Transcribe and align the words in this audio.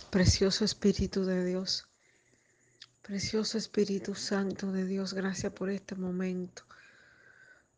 Precioso 0.00 0.64
Espíritu 0.64 1.24
de 1.24 1.44
Dios. 1.44 1.88
Precioso 3.02 3.58
Espíritu 3.58 4.14
Santo 4.14 4.72
de 4.72 4.84
Dios, 4.84 5.14
gracias 5.14 5.52
por 5.52 5.70
este 5.70 5.94
momento. 5.94 6.64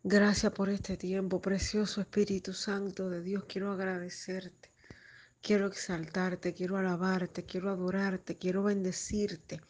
Gracias 0.03 0.53
por 0.53 0.69
este 0.69 0.97
tiempo. 0.97 1.41
Precioso 1.41 2.01
Espíritu 2.01 2.53
Santo 2.53 3.11
de 3.11 3.23
Dios, 3.23 3.45
quiero 3.49 3.73
agradecerte. 3.73 4.73
Quiero 5.43 5.67
exaltarte, 5.67 6.55
quiero 6.55 6.77
alabarte, 6.77 7.45
quiero 7.45 7.71
adorarte, 7.71 8.37
quiero 8.37 8.63
bendecirte. 8.63 9.61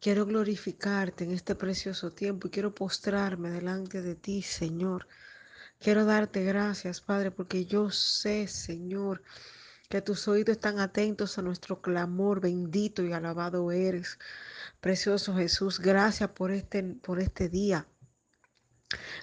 Quiero 0.00 0.26
glorificarte 0.26 1.24
en 1.24 1.32
este 1.32 1.54
precioso 1.54 2.12
tiempo 2.12 2.48
y 2.48 2.50
quiero 2.50 2.74
postrarme 2.74 3.50
delante 3.50 4.02
de 4.02 4.14
ti, 4.14 4.42
Señor. 4.42 5.06
Quiero 5.78 6.04
darte 6.04 6.44
gracias, 6.44 7.00
Padre, 7.00 7.30
porque 7.30 7.64
yo 7.66 7.90
sé, 7.90 8.46
Señor, 8.48 9.22
que 9.88 10.02
tus 10.02 10.26
oídos 10.28 10.56
están 10.56 10.78
atentos 10.78 11.38
a 11.38 11.42
nuestro 11.42 11.80
clamor. 11.80 12.40
Bendito 12.40 13.02
y 13.02 13.12
alabado 13.12 13.72
eres. 13.72 14.18
Precioso 14.80 15.34
Jesús, 15.34 15.80
gracias 15.80 16.30
por 16.30 16.50
este, 16.50 16.82
por 16.82 17.20
este 17.20 17.48
día. 17.48 17.86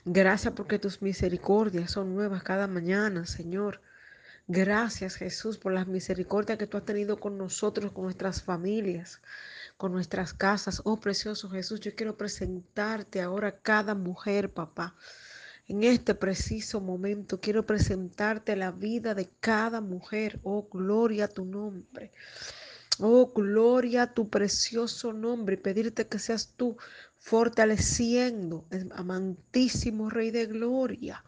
Gracias 0.06 0.54
porque 0.54 0.80
tus 0.80 1.02
misericordias 1.02 1.92
son 1.92 2.14
nuevas 2.14 2.44
cada 2.44 2.68
mañana, 2.68 3.26
Señor. 3.26 3.82
Gracias 4.48 5.16
Jesús 5.16 5.58
por 5.58 5.72
las 5.72 5.88
misericordias 5.88 6.58
que 6.58 6.68
tú 6.68 6.76
has 6.76 6.84
tenido 6.84 7.18
con 7.18 7.38
nosotros, 7.38 7.94
con 7.94 8.04
nuestras 8.04 8.44
familias, 8.44 9.22
con 9.78 9.94
nuestras 9.94 10.34
casas. 10.34 10.82
Oh 10.84 11.00
precioso 11.00 11.50
Jesús, 11.50 11.80
yo 11.80 11.96
quiero 11.96 12.18
presentarte 12.18 13.22
ahora 13.22 13.58
cada 13.60 13.96
mujer, 13.96 14.52
papá. 14.54 14.96
En 15.68 15.84
este 15.84 16.14
preciso 16.14 16.82
momento 16.82 17.40
quiero 17.40 17.66
presentarte 17.66 18.56
la 18.56 18.72
vida 18.72 19.14
de 19.14 19.30
cada 19.40 19.80
mujer. 19.80 20.40
Oh, 20.44 20.68
gloria 20.70 21.26
a 21.26 21.28
tu 21.30 21.46
nombre. 21.46 22.12
Oh, 23.00 23.32
gloria 23.34 24.04
a 24.04 24.14
tu 24.14 24.30
precioso 24.30 25.14
nombre 25.14 25.56
y 25.56 25.58
pedirte 25.58 26.08
que 26.08 26.20
seas 26.20 26.54
tú 26.56 26.78
fortaleciendo, 27.18 28.68
amantísimo 28.94 30.10
Rey 30.10 30.30
de 30.30 30.46
Gloria, 30.46 31.24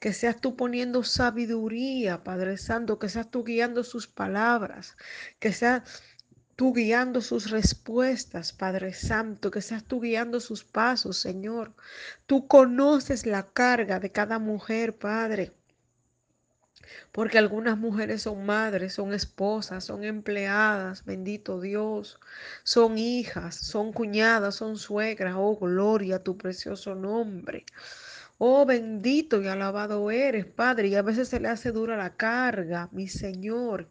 que 0.00 0.12
seas 0.12 0.40
tú 0.40 0.56
poniendo 0.56 1.04
sabiduría, 1.04 2.24
Padre 2.24 2.58
Santo, 2.58 2.98
que 2.98 3.08
seas 3.08 3.30
tú 3.30 3.44
guiando 3.44 3.84
sus 3.84 4.08
palabras, 4.08 4.96
que 5.38 5.52
seas 5.52 5.82
tú 6.58 6.72
guiando 6.74 7.20
sus 7.20 7.50
respuestas, 7.50 8.52
Padre 8.52 8.92
Santo, 8.92 9.52
que 9.52 9.62
seas 9.62 9.84
tú 9.84 10.00
guiando 10.00 10.40
sus 10.40 10.64
pasos, 10.64 11.16
Señor. 11.16 11.72
Tú 12.26 12.48
conoces 12.48 13.26
la 13.26 13.44
carga 13.52 14.00
de 14.00 14.10
cada 14.10 14.40
mujer, 14.40 14.98
Padre. 14.98 15.52
Porque 17.12 17.38
algunas 17.38 17.78
mujeres 17.78 18.22
son 18.22 18.44
madres, 18.44 18.94
son 18.94 19.14
esposas, 19.14 19.84
son 19.84 20.02
empleadas, 20.02 21.04
bendito 21.04 21.60
Dios, 21.60 22.18
son 22.64 22.98
hijas, 22.98 23.54
son 23.54 23.92
cuñadas, 23.92 24.56
son 24.56 24.78
suegras. 24.78 25.34
Oh, 25.36 25.56
gloria 25.56 26.16
a 26.16 26.24
tu 26.24 26.36
precioso 26.36 26.96
nombre. 26.96 27.66
Oh, 28.38 28.66
bendito 28.66 29.40
y 29.40 29.46
alabado 29.46 30.10
eres, 30.10 30.46
Padre. 30.46 30.88
Y 30.88 30.96
a 30.96 31.02
veces 31.02 31.28
se 31.28 31.38
le 31.38 31.48
hace 31.48 31.70
dura 31.70 31.96
la 31.96 32.16
carga, 32.16 32.88
mi 32.90 33.06
Señor. 33.06 33.88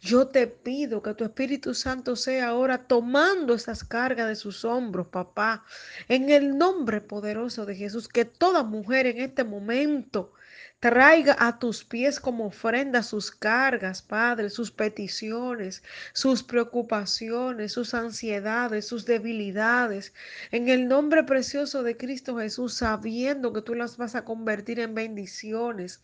Yo 0.00 0.28
te 0.28 0.46
pido 0.46 1.02
que 1.02 1.14
tu 1.14 1.24
Espíritu 1.24 1.74
Santo 1.74 2.16
sea 2.16 2.48
ahora 2.48 2.86
tomando 2.86 3.54
esas 3.54 3.84
cargas 3.84 4.28
de 4.28 4.36
sus 4.36 4.64
hombros, 4.64 5.08
papá, 5.08 5.64
en 6.08 6.30
el 6.30 6.56
nombre 6.56 7.00
poderoso 7.00 7.66
de 7.66 7.74
Jesús, 7.74 8.08
que 8.08 8.24
toda 8.24 8.62
mujer 8.62 9.06
en 9.06 9.20
este 9.20 9.44
momento 9.44 10.32
Traiga 10.80 11.34
a 11.40 11.58
tus 11.58 11.84
pies 11.84 12.20
como 12.20 12.46
ofrenda 12.46 13.02
sus 13.02 13.32
cargas, 13.32 14.00
Padre, 14.00 14.48
sus 14.48 14.70
peticiones, 14.70 15.82
sus 16.12 16.44
preocupaciones, 16.44 17.72
sus 17.72 17.94
ansiedades, 17.94 18.86
sus 18.86 19.04
debilidades. 19.04 20.14
En 20.52 20.68
el 20.68 20.86
nombre 20.86 21.24
precioso 21.24 21.82
de 21.82 21.96
Cristo 21.96 22.38
Jesús, 22.38 22.74
sabiendo 22.74 23.52
que 23.52 23.62
tú 23.62 23.74
las 23.74 23.96
vas 23.96 24.14
a 24.14 24.24
convertir 24.24 24.78
en 24.78 24.94
bendiciones 24.94 26.00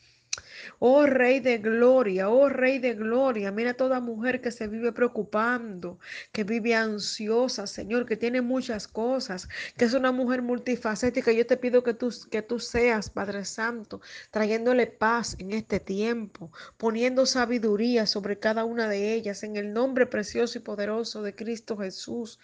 Oh 0.78 1.06
Rey 1.06 1.41
de 1.41 1.59
Gloria, 1.59 2.28
oh 2.28 2.49
Rey 2.49 2.78
de 2.78 2.95
Gloria, 2.95 3.50
mira 3.53 3.75
toda 3.75 4.00
mujer 4.00 4.41
que 4.41 4.50
se 4.50 4.67
vive 4.67 4.93
preocupando, 4.93 5.99
que 6.33 6.45
vive 6.45 6.75
ansiosa, 6.75 7.67
Señor, 7.67 8.06
que 8.06 8.17
tiene 8.17 8.41
muchas 8.41 8.89
cosas, 8.89 9.49
que 9.77 9.84
es 9.84 9.95
una 9.95 10.12
mujer 10.12 10.43
multifacética. 10.43 11.33
Yo 11.33 11.47
te 11.47 11.56
pido 11.56 11.83
que 11.83 11.95
tú, 11.95 12.12
que 12.31 12.43
tú 12.43 12.59
seas, 12.59 13.11
Padre 13.11 13.45
Santo, 13.45 14.00
trayéndole 14.31 14.87
paz 14.87 15.37
en 15.39 15.53
este 15.53 15.81
tiempo, 15.81 16.51
poniendo 16.77 17.27
sabiduría 17.27 18.06
sobre 18.06 18.39
cada 18.39 18.65
una 18.65 18.89
de 18.89 19.15
ellas, 19.15 19.43
en 19.43 19.56
el 19.56 19.72
nombre 19.72 20.06
precioso 20.06 20.59
y 20.59 20.62
poderoso 20.62 21.22
de 21.22 21.34
Cristo 21.34 21.77
Jesús, 21.77 22.39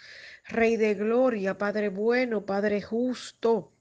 Rey 0.49 0.77
de 0.77 0.95
Gloria, 0.95 1.59
Padre 1.59 1.89
bueno, 1.89 2.47
Padre 2.47 2.81
justo 2.83 3.73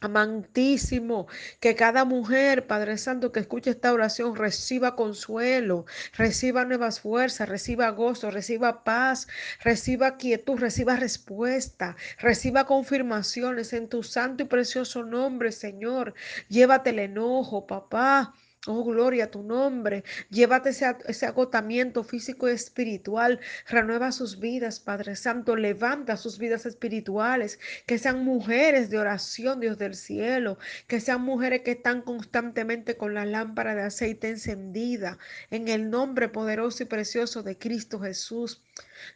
amantísimo, 0.00 1.26
que 1.60 1.74
cada 1.74 2.04
mujer, 2.04 2.66
Padre 2.66 2.98
Santo, 2.98 3.32
que 3.32 3.40
escuche 3.40 3.70
esta 3.70 3.92
oración, 3.92 4.36
reciba 4.36 4.96
consuelo, 4.96 5.86
reciba 6.16 6.64
nuevas 6.64 7.00
fuerzas, 7.00 7.48
reciba 7.48 7.90
gozo, 7.90 8.30
reciba 8.30 8.84
paz, 8.84 9.28
reciba 9.62 10.16
quietud, 10.16 10.58
reciba 10.58 10.96
respuesta, 10.96 11.96
reciba 12.18 12.66
confirmaciones 12.66 13.72
en 13.72 13.88
tu 13.88 14.02
santo 14.02 14.44
y 14.44 14.46
precioso 14.46 15.04
nombre, 15.04 15.52
Señor. 15.52 16.14
Llévate 16.48 16.90
el 16.90 16.98
enojo, 17.00 17.66
papá. 17.66 18.34
Oh, 18.66 18.82
gloria 18.82 19.24
a 19.24 19.30
tu 19.30 19.42
nombre. 19.42 20.04
Llévate 20.30 20.70
ese, 20.70 21.26
agotamiento 21.26 22.02
físico 22.02 22.48
y 22.48 22.52
espiritual. 22.52 23.38
Renueva 23.68 24.10
sus 24.10 24.40
vidas, 24.40 24.80
Padre 24.80 25.16
Santo. 25.16 25.54
Levanta 25.54 26.16
sus 26.16 26.38
vidas 26.38 26.64
espirituales. 26.64 27.58
Que 27.84 27.98
sean 27.98 28.24
mujeres 28.24 28.88
de 28.88 28.98
oración, 28.98 29.60
Dios 29.60 29.76
del 29.76 29.94
cielo. 29.94 30.58
Que 30.86 31.00
sean 31.00 31.20
mujeres 31.20 31.60
que 31.60 31.72
están 31.72 32.00
constantemente 32.00 32.96
con 32.96 33.12
la 33.12 33.26
lámpara 33.26 33.74
de 33.74 33.82
aceite 33.82 34.30
encendida. 34.30 35.18
En 35.50 35.68
el 35.68 35.90
nombre 35.90 36.30
poderoso 36.30 36.84
y 36.84 36.86
precioso 36.86 37.42
de 37.42 37.58
Cristo 37.58 38.00
Jesús. 38.00 38.62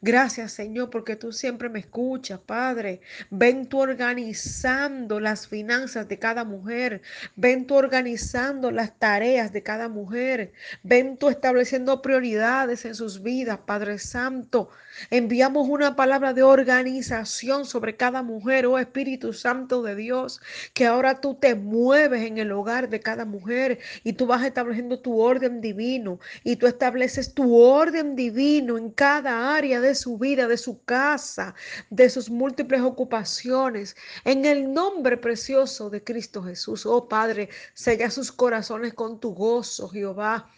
Gracias, 0.02 0.52
Señor, 0.52 0.90
porque 0.90 1.16
tú 1.16 1.32
siempre 1.32 1.68
me 1.68 1.80
escuchas, 1.80 2.38
Padre. 2.40 3.00
Ven 3.30 3.66
tú 3.66 3.80
organizando 3.80 5.20
las 5.20 5.48
finanzas 5.48 6.06
de 6.08 6.18
cada 6.18 6.44
mujer. 6.44 7.00
Ven 7.36 7.66
tú 7.66 7.74
organizando 7.76 8.70
las 8.70 8.98
tareas 8.98 9.37
de 9.46 9.62
cada 9.62 9.88
mujer. 9.88 10.52
Ven 10.82 11.16
tú 11.16 11.28
estableciendo 11.28 12.02
prioridades 12.02 12.84
en 12.84 12.96
sus 12.96 13.22
vidas, 13.22 13.60
Padre 13.64 13.98
Santo. 13.98 14.68
Enviamos 15.10 15.68
una 15.68 15.94
palabra 15.94 16.34
de 16.34 16.42
organización 16.42 17.64
sobre 17.64 17.96
cada 17.96 18.22
mujer, 18.22 18.66
oh 18.66 18.78
Espíritu 18.78 19.32
Santo 19.32 19.82
de 19.82 19.94
Dios, 19.94 20.40
que 20.74 20.86
ahora 20.86 21.20
tú 21.20 21.36
te 21.36 21.54
mueves 21.54 22.22
en 22.22 22.38
el 22.38 22.50
hogar 22.50 22.88
de 22.88 22.98
cada 22.98 23.24
mujer 23.24 23.78
y 24.02 24.14
tú 24.14 24.26
vas 24.26 24.44
estableciendo 24.44 24.98
tu 24.98 25.20
orden 25.20 25.60
divino 25.60 26.18
y 26.42 26.56
tú 26.56 26.66
estableces 26.66 27.32
tu 27.32 27.56
orden 27.56 28.16
divino 28.16 28.76
en 28.76 28.90
cada 28.90 29.54
área 29.54 29.80
de 29.80 29.94
su 29.94 30.18
vida, 30.18 30.48
de 30.48 30.56
su 30.56 30.82
casa, 30.82 31.54
de 31.90 32.10
sus 32.10 32.28
múltiples 32.28 32.80
ocupaciones. 32.80 33.96
En 34.24 34.44
el 34.44 34.72
nombre 34.72 35.16
precioso 35.16 35.90
de 35.90 36.02
Cristo 36.02 36.42
Jesús, 36.42 36.84
oh 36.86 37.08
Padre, 37.08 37.50
sella 37.74 38.10
sus 38.10 38.32
corazones 38.32 38.94
con 38.94 39.20
tu 39.28 39.34
gozo, 39.34 39.88
Jehová 39.88 40.50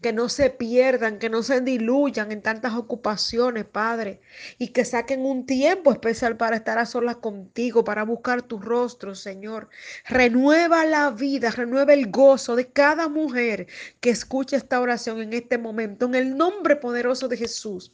que 0.00 0.12
no 0.12 0.28
se 0.28 0.50
pierdan, 0.50 1.18
que 1.18 1.30
no 1.30 1.42
se 1.42 1.60
diluyan 1.60 2.32
en 2.32 2.42
tantas 2.42 2.74
ocupaciones, 2.74 3.64
Padre, 3.64 4.20
y 4.58 4.68
que 4.68 4.84
saquen 4.84 5.24
un 5.24 5.46
tiempo 5.46 5.90
especial 5.92 6.36
para 6.36 6.56
estar 6.56 6.78
a 6.78 6.84
solas 6.84 7.16
contigo, 7.16 7.84
para 7.84 8.04
buscar 8.04 8.42
tu 8.42 8.58
rostro, 8.58 9.14
Señor. 9.14 9.70
Renueva 10.06 10.84
la 10.84 11.10
vida, 11.10 11.50
renueva 11.50 11.94
el 11.94 12.10
gozo 12.10 12.56
de 12.56 12.70
cada 12.70 13.08
mujer 13.08 13.68
que 14.00 14.10
escuche 14.10 14.56
esta 14.56 14.80
oración 14.80 15.22
en 15.22 15.32
este 15.32 15.56
momento, 15.56 16.06
en 16.06 16.14
el 16.14 16.36
nombre 16.36 16.76
poderoso 16.76 17.28
de 17.28 17.38
Jesús. 17.38 17.92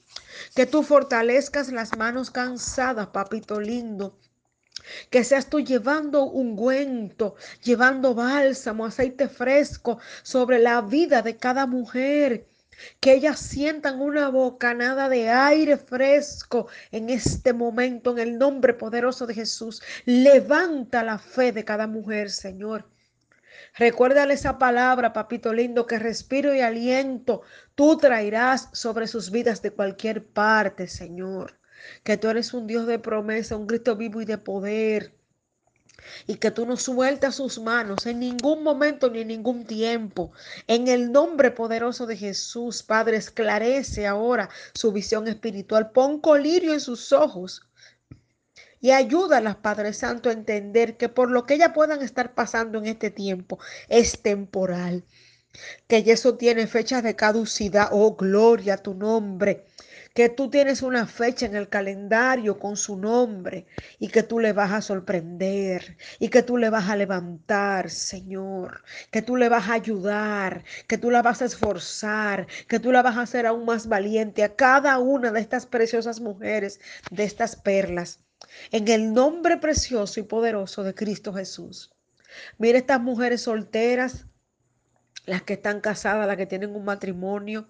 Que 0.56 0.66
tú 0.66 0.82
fortalezcas 0.82 1.70
las 1.70 1.96
manos 1.96 2.30
cansadas, 2.30 3.08
papito 3.08 3.60
lindo 3.60 4.18
que 5.10 5.24
seas 5.24 5.48
tú 5.48 5.60
llevando 5.60 6.24
ungüento, 6.24 7.36
llevando 7.62 8.14
bálsamo, 8.14 8.86
aceite 8.86 9.28
fresco 9.28 9.98
sobre 10.22 10.58
la 10.58 10.80
vida 10.80 11.22
de 11.22 11.36
cada 11.36 11.66
mujer. 11.66 12.46
Que 13.00 13.14
ellas 13.14 13.40
sientan 13.40 14.02
una 14.02 14.28
bocanada 14.28 15.08
de 15.08 15.30
aire 15.30 15.78
fresco 15.78 16.68
en 16.90 17.08
este 17.08 17.54
momento, 17.54 18.12
en 18.12 18.18
el 18.18 18.38
nombre 18.38 18.74
poderoso 18.74 19.26
de 19.26 19.34
Jesús. 19.34 19.82
Levanta 20.04 21.02
la 21.02 21.18
fe 21.18 21.52
de 21.52 21.64
cada 21.64 21.86
mujer, 21.86 22.30
Señor. 22.30 22.86
Recuérdale 23.78 24.34
esa 24.34 24.58
palabra, 24.58 25.14
papito 25.14 25.54
lindo, 25.54 25.86
que 25.86 25.98
respiro 25.98 26.54
y 26.54 26.60
aliento 26.60 27.42
tú 27.74 27.96
traerás 27.96 28.68
sobre 28.72 29.06
sus 29.06 29.30
vidas 29.30 29.62
de 29.62 29.70
cualquier 29.70 30.26
parte, 30.26 30.86
Señor 30.86 31.58
que 32.04 32.16
tú 32.16 32.28
eres 32.28 32.54
un 32.54 32.66
Dios 32.66 32.86
de 32.86 32.98
promesa, 32.98 33.56
un 33.56 33.66
Cristo 33.66 33.96
vivo 33.96 34.20
y 34.20 34.24
de 34.24 34.38
poder. 34.38 35.14
y 36.26 36.36
que 36.36 36.50
tú 36.50 36.66
no 36.66 36.76
sueltas 36.76 37.34
sus 37.36 37.58
manos 37.58 38.06
en 38.06 38.20
ningún 38.20 38.62
momento 38.62 39.10
ni 39.10 39.20
en 39.22 39.28
ningún 39.28 39.64
tiempo. 39.66 40.32
En 40.68 40.88
el 40.88 41.10
nombre 41.10 41.50
poderoso 41.50 42.06
de 42.06 42.16
Jesús, 42.16 42.82
Padre, 42.82 43.16
esclarece 43.16 44.06
ahora 44.06 44.48
su 44.74 44.92
visión 44.92 45.26
espiritual. 45.26 45.90
Pon 45.90 46.20
colirio 46.20 46.72
en 46.72 46.80
sus 46.80 47.12
ojos 47.12 47.62
y 48.80 48.90
ayúdalas, 48.92 49.56
Padre 49.56 49.92
Santo, 49.92 50.28
a 50.28 50.32
entender 50.32 50.96
que 50.96 51.08
por 51.08 51.30
lo 51.30 51.44
que 51.46 51.54
ellas 51.54 51.72
puedan 51.74 52.02
estar 52.02 52.34
pasando 52.34 52.78
en 52.78 52.86
este 52.86 53.10
tiempo 53.10 53.58
es 53.88 54.22
temporal, 54.22 55.04
que 55.88 56.04
eso 56.06 56.36
tiene 56.36 56.66
fechas 56.66 57.02
de 57.02 57.16
caducidad. 57.16 57.88
Oh, 57.90 58.16
gloria 58.16 58.74
a 58.74 58.78
tu 58.78 58.94
nombre 58.94 59.66
que 60.16 60.30
tú 60.30 60.48
tienes 60.48 60.80
una 60.80 61.06
fecha 61.06 61.44
en 61.44 61.54
el 61.54 61.68
calendario 61.68 62.58
con 62.58 62.78
su 62.78 62.96
nombre 62.96 63.66
y 63.98 64.08
que 64.08 64.22
tú 64.22 64.38
le 64.40 64.54
vas 64.54 64.72
a 64.72 64.80
sorprender 64.80 65.98
y 66.18 66.30
que 66.30 66.42
tú 66.42 66.56
le 66.56 66.70
vas 66.70 66.88
a 66.88 66.96
levantar, 66.96 67.90
Señor, 67.90 68.82
que 69.10 69.20
tú 69.20 69.36
le 69.36 69.50
vas 69.50 69.68
a 69.68 69.74
ayudar, 69.74 70.64
que 70.88 70.96
tú 70.96 71.10
la 71.10 71.20
vas 71.20 71.42
a 71.42 71.44
esforzar, 71.44 72.46
que 72.66 72.80
tú 72.80 72.92
la 72.92 73.02
vas 73.02 73.18
a 73.18 73.22
hacer 73.22 73.44
aún 73.44 73.66
más 73.66 73.88
valiente 73.88 74.42
a 74.42 74.56
cada 74.56 74.98
una 74.98 75.32
de 75.32 75.40
estas 75.40 75.66
preciosas 75.66 76.18
mujeres, 76.18 76.80
de 77.10 77.24
estas 77.24 77.54
perlas, 77.54 78.20
en 78.72 78.88
el 78.88 79.12
nombre 79.12 79.58
precioso 79.58 80.18
y 80.18 80.22
poderoso 80.22 80.82
de 80.82 80.94
Cristo 80.94 81.34
Jesús. 81.34 81.92
Mira 82.56 82.78
estas 82.78 83.02
mujeres 83.02 83.42
solteras 83.42 84.24
las 85.26 85.42
que 85.42 85.54
están 85.54 85.80
casadas, 85.80 86.26
las 86.26 86.36
que 86.36 86.46
tienen 86.46 86.74
un 86.74 86.84
matrimonio, 86.84 87.68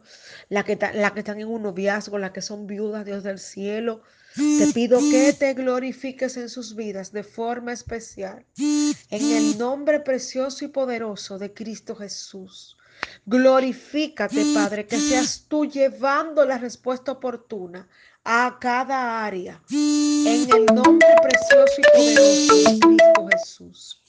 las 0.48 0.64
que, 0.64 0.78
las 0.94 1.12
que 1.12 1.20
están 1.20 1.40
en 1.40 1.48
un 1.48 1.62
noviazgo, 1.62 2.18
las 2.18 2.30
que 2.30 2.42
son 2.42 2.66
viudas, 2.66 3.04
Dios 3.04 3.22
del 3.22 3.38
cielo. 3.38 4.02
Te 4.34 4.70
pido 4.74 4.98
que 4.98 5.32
te 5.32 5.54
glorifiques 5.54 6.36
en 6.36 6.50
sus 6.50 6.76
vidas 6.76 7.10
de 7.10 7.24
forma 7.24 7.72
especial. 7.72 8.44
En 8.58 9.32
el 9.32 9.56
nombre 9.56 10.00
precioso 10.00 10.66
y 10.66 10.68
poderoso 10.68 11.38
de 11.38 11.54
Cristo 11.54 11.96
Jesús. 11.96 12.76
Glorifícate, 13.24 14.44
Padre, 14.54 14.86
que 14.86 14.98
seas 14.98 15.46
tú 15.48 15.64
llevando 15.64 16.44
la 16.44 16.58
respuesta 16.58 17.12
oportuna 17.12 17.88
a 18.24 18.58
cada 18.60 19.24
área. 19.24 19.62
En 19.70 20.50
el 20.54 20.66
nombre 20.66 21.08
precioso 21.22 21.74
y 21.78 21.82
poderoso 21.82 22.56
de 22.56 22.78
Cristo 22.80 23.28
Jesús. 23.32 24.02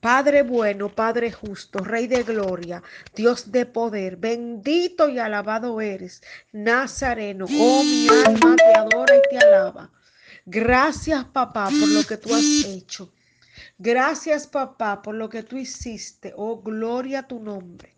Padre 0.00 0.42
bueno, 0.42 0.88
Padre 0.88 1.32
justo, 1.32 1.82
Rey 1.82 2.06
de 2.06 2.22
gloria, 2.22 2.82
Dios 3.14 3.50
de 3.50 3.66
poder, 3.66 4.16
bendito 4.16 5.08
y 5.08 5.18
alabado 5.18 5.80
eres, 5.80 6.22
Nazareno. 6.52 7.46
Oh, 7.58 7.82
mi 7.82 8.08
alma 8.08 8.56
te 8.56 8.74
adora 8.74 9.16
y 9.16 9.20
te 9.30 9.38
alaba. 9.38 9.90
Gracias, 10.44 11.24
papá, 11.24 11.66
por 11.66 11.88
lo 11.88 12.02
que 12.04 12.16
tú 12.16 12.34
has 12.34 12.64
hecho. 12.64 13.12
Gracias, 13.78 14.46
papá, 14.46 15.02
por 15.02 15.14
lo 15.14 15.28
que 15.28 15.42
tú 15.42 15.56
hiciste. 15.56 16.32
Oh, 16.36 16.62
gloria 16.62 17.20
a 17.20 17.26
tu 17.26 17.40
nombre. 17.40 17.96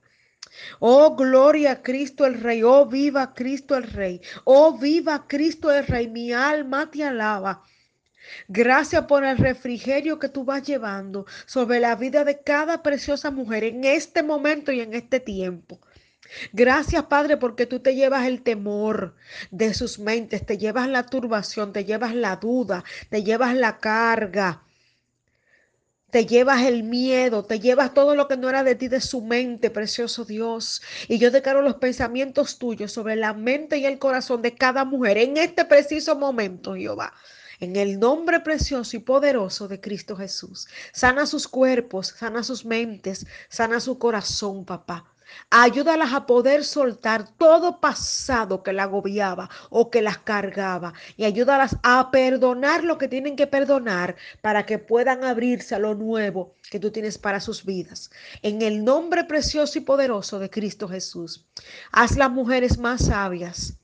Oh, 0.81 1.15
gloria 1.15 1.73
a 1.73 1.83
Cristo 1.83 2.25
el 2.27 2.41
Rey. 2.41 2.63
Oh, 2.63 2.87
viva 2.87 3.35
Cristo 3.35 3.77
el 3.77 3.85
Rey. 3.85 4.21
Oh, 4.45 4.79
viva 4.79 5.27
Cristo 5.29 5.71
el 5.71 5.87
Rey. 5.87 6.09
Mi 6.09 6.33
alma 6.33 6.91
te 6.91 7.05
alaba. 7.05 7.63
Gracias 8.49 9.05
por 9.07 9.25
el 9.25 9.39
refrigerio 9.39 10.19
que 10.19 10.29
tú 10.29 10.45
vas 10.45 10.63
llevando 10.63 11.27
sobre 11.47 11.81
la 11.81 11.95
vida 11.97 12.25
de 12.25 12.41
cada 12.41 12.83
preciosa 12.83 13.31
mujer 13.31 13.65
en 13.65 13.85
este 13.85 14.23
momento 14.23 14.73
y 14.73 14.81
en 14.81 14.95
este 14.95 15.21
tiempo. 15.21 15.81
Gracias, 16.53 17.05
Padre, 17.05 17.37
porque 17.37 17.67
tú 17.67 17.81
te 17.81 17.95
llevas 17.95 18.27
el 18.27 18.43
temor 18.43 19.15
de 19.51 19.73
sus 19.75 19.99
mentes, 19.99 20.45
te 20.45 20.59
llevas 20.59 20.89
la 20.89 21.07
turbación, 21.07 21.73
te 21.73 21.85
llevas 21.85 22.15
la 22.15 22.37
duda, 22.37 22.85
te 23.09 23.23
llevas 23.23 23.55
la 23.55 23.79
carga, 23.79 24.63
te 26.11 26.27
llevas 26.27 26.63
el 26.63 26.83
miedo, 26.83 27.45
te 27.45 27.61
llevas 27.61 27.95
todo 27.95 28.15
lo 28.15 28.29
que 28.29 28.37
no 28.37 28.49
era 28.49 28.63
de 28.63 28.75
ti 28.75 28.89
de 28.89 29.01
su 29.01 29.23
mente, 29.23 29.71
precioso 29.71 30.25
Dios. 30.25 30.83
Y 31.09 31.19
yo 31.19 31.31
declaro 31.31 31.63
los 31.63 31.77
pensamientos 31.77 32.59
tuyos 32.59 32.93
sobre 32.93 33.17
la 33.17 33.33
mente 33.33 33.79
y 33.79 33.87
el 33.87 33.99
corazón 33.99 34.43
de 34.43 34.55
cada 34.55 34.85
mujer 34.85 35.19
en 35.19 35.37
este 35.39 35.65
preciso 35.65 36.17
momento, 36.17 36.75
Jehová 36.75 37.15
en 37.61 37.77
el 37.77 37.99
nombre 37.99 38.41
precioso 38.41 38.97
y 38.97 39.01
poderoso 39.01 39.69
de 39.69 39.81
Cristo 39.81 40.17
Jesús. 40.17 40.69
Sana 40.93 41.27
sus 41.27 41.49
cuerpos, 41.49 42.15
sana 42.19 42.43
sus 42.43 42.65
mentes, 42.65 43.27
sana 43.49 43.81
su 43.81 43.99
corazón, 43.99 44.65
papá. 44.65 45.05
Ayúdalas 45.51 46.13
a 46.15 46.27
poder 46.27 46.65
soltar 46.65 47.29
todo 47.37 47.81
pasado 47.81 48.63
que 48.63 48.73
la 48.73 48.85
agobiaba 48.85 49.51
o 49.69 49.91
que 49.91 50.01
las 50.01 50.19
cargaba 50.19 50.95
y 51.17 51.25
ayúdalas 51.25 51.77
a 51.83 52.11
perdonar 52.11 52.83
lo 52.83 52.97
que 52.97 53.09
tienen 53.09 53.37
que 53.37 53.47
perdonar 53.47 54.17
para 54.41 54.65
que 54.65 54.79
puedan 54.79 55.25
abrirse 55.25 55.75
a 55.75 55.79
lo 55.79 55.95
nuevo 55.95 56.55
que 56.71 56.81
tú 56.81 56.91
tienes 56.91 57.19
para 57.19 57.41
sus 57.41 57.65
vidas. 57.65 58.11
En 58.43 58.63
el 58.63 58.85
nombre 58.85 59.25
precioso 59.25 59.79
y 59.79 59.83
poderoso 59.83 60.39
de 60.39 60.51
Cristo 60.51 60.89
Jesús. 60.89 61.47
Haz 61.93 62.17
las 62.17 62.31
mujeres 62.31 62.79
más 62.79 63.07
sabias 63.07 63.79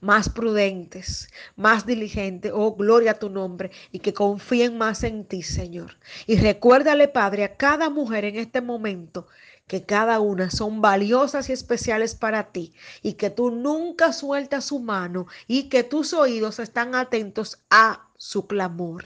más 0.00 0.28
prudentes, 0.28 1.28
más 1.56 1.86
diligentes, 1.86 2.52
oh 2.54 2.74
gloria 2.74 3.12
a 3.12 3.18
tu 3.18 3.30
nombre, 3.30 3.70
y 3.92 3.98
que 4.00 4.14
confíen 4.14 4.78
más 4.78 5.04
en 5.04 5.24
ti, 5.24 5.42
Señor. 5.42 5.96
Y 6.26 6.36
recuérdale, 6.36 7.08
Padre, 7.08 7.44
a 7.44 7.56
cada 7.56 7.90
mujer 7.90 8.24
en 8.24 8.36
este 8.36 8.60
momento 8.60 9.26
que 9.66 9.84
cada 9.84 10.18
una 10.20 10.50
son 10.50 10.80
valiosas 10.80 11.48
y 11.48 11.52
especiales 11.52 12.14
para 12.14 12.52
ti 12.52 12.72
y 13.02 13.12
que 13.12 13.30
tú 13.30 13.50
nunca 13.50 14.12
sueltas 14.12 14.64
su 14.64 14.80
mano 14.80 15.26
y 15.46 15.64
que 15.68 15.84
tus 15.84 16.14
oídos 16.14 16.58
están 16.58 16.94
atentos 16.94 17.58
a 17.70 18.08
su 18.16 18.46
clamor. 18.46 19.04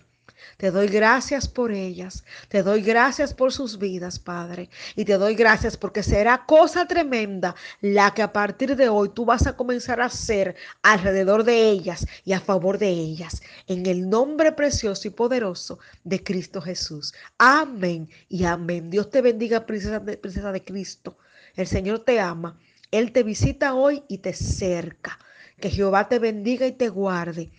Te 0.56 0.70
doy 0.70 0.88
gracias 0.88 1.48
por 1.48 1.72
ellas, 1.72 2.24
te 2.48 2.62
doy 2.62 2.82
gracias 2.82 3.34
por 3.34 3.52
sus 3.52 3.78
vidas, 3.78 4.18
Padre, 4.18 4.70
y 4.96 5.04
te 5.04 5.18
doy 5.18 5.34
gracias 5.34 5.76
porque 5.76 6.02
será 6.02 6.44
cosa 6.46 6.86
tremenda 6.86 7.54
la 7.80 8.12
que 8.14 8.22
a 8.22 8.32
partir 8.32 8.76
de 8.76 8.88
hoy 8.88 9.10
tú 9.10 9.24
vas 9.24 9.46
a 9.46 9.56
comenzar 9.56 10.00
a 10.00 10.06
hacer 10.06 10.56
alrededor 10.82 11.44
de 11.44 11.70
ellas 11.70 12.06
y 12.24 12.32
a 12.32 12.40
favor 12.40 12.78
de 12.78 12.88
ellas, 12.88 13.42
en 13.66 13.86
el 13.86 14.08
nombre 14.08 14.52
precioso 14.52 15.08
y 15.08 15.10
poderoso 15.10 15.78
de 16.04 16.22
Cristo 16.22 16.60
Jesús. 16.60 17.14
Amén 17.38 18.08
y 18.28 18.44
amén. 18.44 18.90
Dios 18.90 19.10
te 19.10 19.20
bendiga, 19.20 19.66
princesa 19.66 19.98
de, 19.98 20.16
princesa 20.16 20.52
de 20.52 20.64
Cristo. 20.64 21.16
El 21.54 21.66
Señor 21.66 22.00
te 22.00 22.20
ama. 22.20 22.58
Él 22.90 23.12
te 23.12 23.22
visita 23.22 23.74
hoy 23.74 24.02
y 24.08 24.18
te 24.18 24.32
cerca. 24.34 25.18
Que 25.62 25.70
Jehová 25.70 26.08
te 26.08 26.18
bendiga 26.18 26.66
y 26.66 26.72
te 26.72 26.88
guarde. 26.88 27.52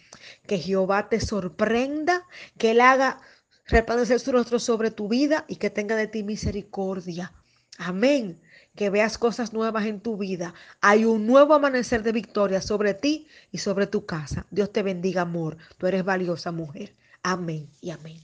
Que 0.45 0.59
Jehová 0.59 1.07
te 1.07 1.21
sorprenda. 1.21 2.27
Que 2.57 2.71
Él 2.71 2.81
haga 2.81 3.21
resplandecer 3.65 4.19
su 4.19 4.33
rostro 4.33 4.59
sobre 4.59 4.91
tu 4.91 5.07
vida 5.07 5.45
y 5.47 5.55
que 5.55 5.69
tenga 5.69 5.95
de 5.95 6.07
ti 6.07 6.21
misericordia. 6.21 7.31
Amén. 7.77 8.41
Que 8.75 8.89
veas 8.89 9.17
cosas 9.17 9.53
nuevas 9.53 9.85
en 9.85 10.01
tu 10.01 10.17
vida. 10.17 10.53
Hay 10.81 11.05
un 11.05 11.25
nuevo 11.25 11.53
amanecer 11.53 12.03
de 12.03 12.11
victoria 12.11 12.59
sobre 12.59 12.93
ti 12.93 13.27
y 13.53 13.59
sobre 13.59 13.87
tu 13.87 14.05
casa. 14.05 14.47
Dios 14.51 14.73
te 14.73 14.83
bendiga, 14.83 15.21
amor. 15.21 15.55
Tú 15.77 15.87
eres 15.87 16.03
valiosa 16.03 16.51
mujer. 16.51 16.93
Amén 17.23 17.69
y 17.79 17.91
amén. 17.91 18.19